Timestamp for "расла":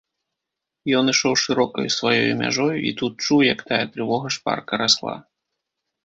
4.83-5.13